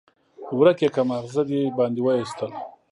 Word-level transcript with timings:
ورک 0.57 0.79
يې 0.83 0.89
کړه؛ 0.93 1.03
ماغزه 1.09 1.43
دې 1.49 1.61
باندې 1.77 2.01
واېستل. 2.03 2.51